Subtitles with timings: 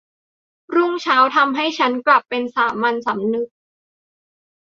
[0.75, 3.47] รุ่งเช้าทำให้ฉันกลับเป็นสามัญสำนึก